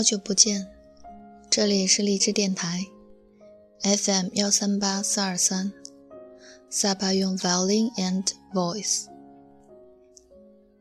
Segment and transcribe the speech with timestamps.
[0.00, 0.66] 好久不见，
[1.50, 2.86] 这里是荔枝电台
[3.82, 5.74] ，FM 幺三八四二三，
[6.70, 9.08] 萨巴用 violin and voice。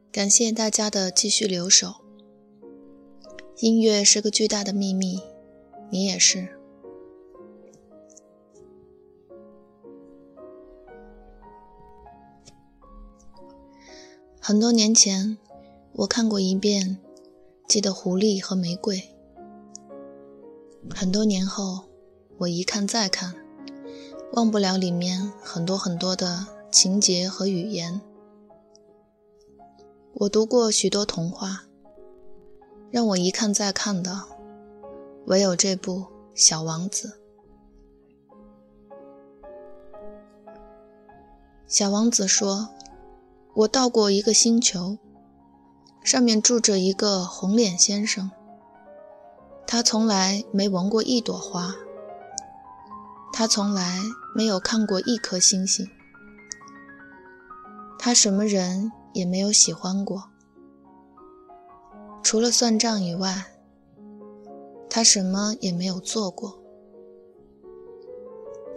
[0.09, 1.95] 感谢大家的继续留守。
[3.58, 5.22] 音乐是个巨大的秘密，
[5.90, 6.47] 你也是。
[14.40, 15.38] 很多年前，
[15.92, 16.97] 我看过一遍
[17.70, 18.98] 《记得狐狸和玫瑰》。
[20.95, 21.84] 很多年后，
[22.39, 23.36] 我一看再看，
[24.34, 28.02] 忘不了里面很多很多的情节和语言。
[30.16, 31.66] 我读过许多童话，
[32.90, 34.23] 让我一看再看的，
[35.28, 36.00] 唯有这部
[36.34, 37.20] 《小王子》。
[41.67, 42.70] 小王子说。
[43.56, 44.97] 我到过一个星球，
[46.03, 48.31] 上面住着一个红脸先生。
[49.67, 51.75] 他从来没闻过一朵花，
[53.31, 54.00] 他从来
[54.33, 55.88] 没有看过一颗星星，
[58.00, 60.30] 他什么人也没有喜欢过，
[62.23, 63.45] 除了算账以外，
[64.89, 66.58] 他什么也没有做过。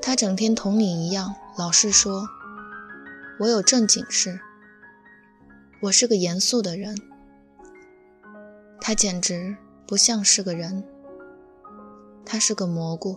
[0.03, 2.29] 他整天同你一样，老是说
[3.41, 4.41] ：“我有正经事。”
[5.85, 6.95] 我是个严肃的人，
[8.85, 9.57] 他简直
[9.87, 10.83] 不像是个人，
[12.27, 13.17] 他是个蘑菇。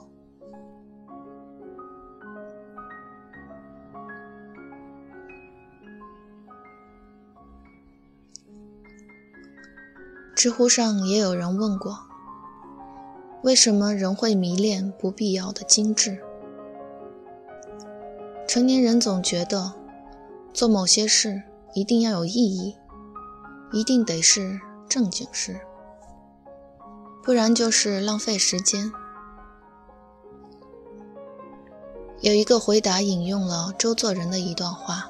[10.36, 11.98] 知乎上也有人问过，
[13.42, 16.20] 为什么人会迷恋不必要的精致？
[18.48, 19.74] 成年人总觉得
[20.54, 21.42] 做某些事。
[21.74, 22.78] 一定要有意义，
[23.74, 25.60] 一定得是正经事，
[27.24, 28.92] 不然就是浪费时间。
[32.22, 35.10] 有一个回答引用了周作人的一段话：“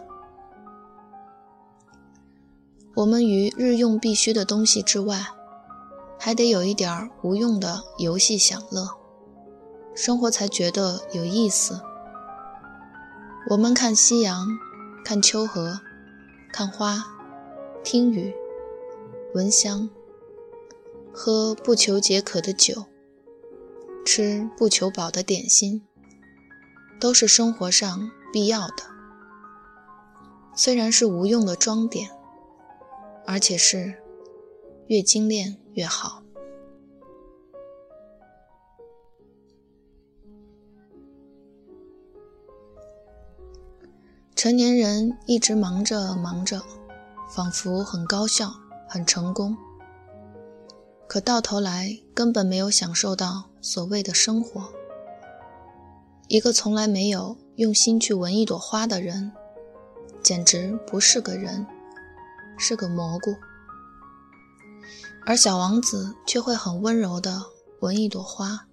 [2.96, 5.26] 我们于日用必须的东西之外，
[6.20, 8.90] 还得有一点无用的游戏享乐，
[9.94, 11.82] 生活才觉得有意思。
[13.52, 14.48] 我们看夕阳，
[15.04, 15.80] 看秋荷。”
[16.54, 17.04] 看花，
[17.84, 18.34] 听雨，
[19.36, 19.90] 闻香，
[21.14, 22.86] 喝不求解渴的酒，
[24.06, 25.86] 吃不求饱的点心，
[27.02, 28.76] 都是生活上必要的。
[30.56, 32.10] 虽然是无用的装点，
[33.26, 34.02] 而且是
[34.88, 36.24] 越精炼越好。
[44.34, 46.62] 成年人一直忙着忙着，
[47.28, 48.54] 仿佛很高效、
[48.88, 49.58] 很成功，
[51.08, 54.70] 可到头来根本没有享受到所谓的生活。
[56.28, 59.32] 一个从来没有用心去闻一朵花的人，
[60.24, 61.66] 简直不是个人，
[62.58, 63.36] 是个蘑菇。
[65.26, 67.44] 而小王子却会很温柔地
[67.80, 68.68] 闻一朵花，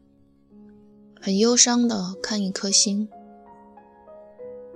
[1.20, 3.08] 很忧伤地看一颗星。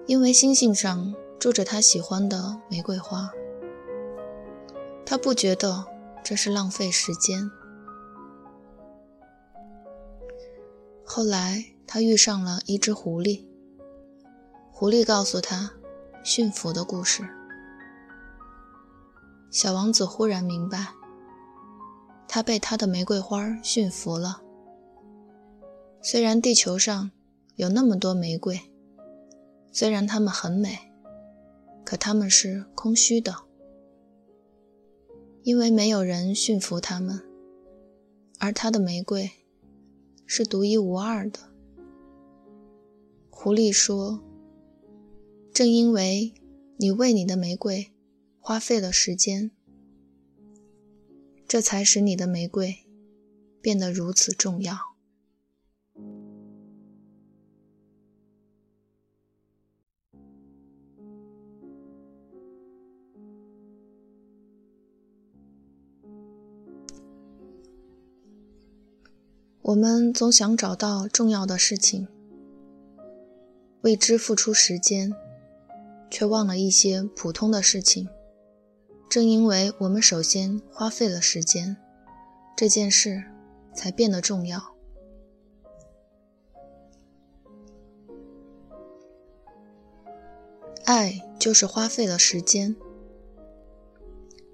[0.06, 3.30] 因为星星上住着他喜欢的玫瑰花，
[5.06, 5.86] 他不觉得
[6.22, 7.48] 这是浪费时间。
[11.04, 13.46] 后来他遇上了一只狐狸，
[14.72, 15.70] 狐狸告诉他
[16.24, 17.22] 驯服的故事。
[19.50, 20.88] 小王子忽然明白，
[22.26, 24.42] 他被他的玫瑰花驯服了。
[26.02, 27.10] 虽然地球上
[27.54, 28.60] 有那么多玫瑰。
[29.72, 30.90] 虽然它们很美，
[31.84, 33.36] 可它们是空虚的，
[35.46, 37.22] 因为没有人驯服它们，
[38.40, 39.30] 而它的玫瑰
[40.26, 41.38] 是独一无二的。
[43.30, 44.24] 狐狸说
[45.54, 46.34] ：“正因为
[46.78, 47.92] 你为你的玫瑰
[48.40, 49.52] 花费了时间，
[51.46, 52.78] 这才使你的玫瑰
[53.60, 54.76] 变得如此重要。”
[69.66, 72.06] 我们总想找到重要的事情，
[73.80, 75.12] 为之付出时间，
[76.08, 78.08] 却忘了一些普通的事情。
[79.10, 81.76] 正因为我们首先花费了时间，
[82.56, 83.24] 这件事
[83.74, 84.62] 才变得重要。
[90.84, 92.76] 爱就是花费了时间。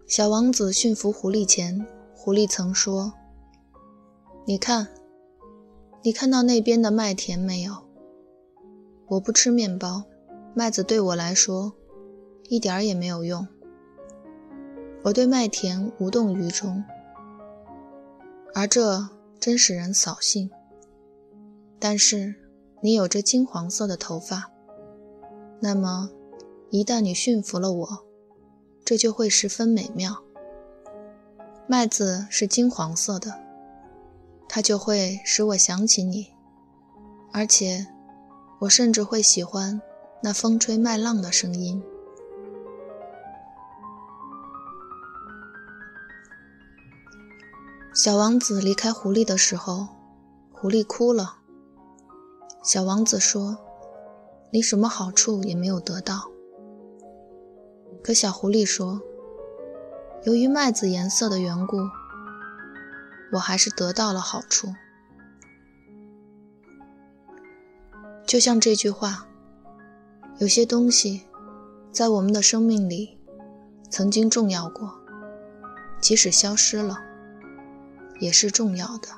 [0.07, 3.13] 小王子驯服狐狸前，狐狸曾说。
[4.45, 4.89] 你看，
[6.05, 7.73] 你看到那边的麦田没有？
[9.07, 10.03] 我不吃面包，
[10.53, 11.75] 麦子对我来说
[12.49, 13.47] 一点儿也没有用。
[15.05, 16.83] 我对麦田无动于衷，
[18.53, 19.09] 而这
[19.39, 20.51] 真使人扫兴。
[21.79, 22.35] 但是
[22.81, 24.51] 你有着金黄色的头发，
[25.61, 26.11] 那么
[26.71, 28.05] 一旦你驯服了我，
[28.85, 30.25] 这就会十分美妙。
[31.69, 33.39] 麦子是金黄色的，
[34.55, 36.27] 它就会使我想起你，
[37.33, 37.87] 而且
[38.59, 39.81] 我甚至会喜欢
[40.23, 41.83] 那风吹麦浪的声音。
[47.95, 49.89] 小王子离开狐狸的时候，
[50.53, 51.37] 狐狸哭了。
[52.63, 53.57] 小王子说
[54.53, 56.31] ：“你什么好处也没有得到。”
[58.05, 59.01] 可小狐狸说
[60.25, 61.79] ：“由于麦子颜色的缘故，
[63.33, 64.73] 我还是得到了好处。”
[68.25, 69.27] 就像这句话
[70.39, 71.23] ：“有些东西
[71.91, 73.19] 在我们的生命里
[73.91, 74.95] 曾经重要过，
[76.01, 76.97] 即使消失了。”
[78.21, 79.09] 也是重要的。